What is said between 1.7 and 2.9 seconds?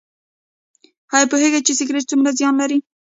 سګرټ څومره زیان لري؟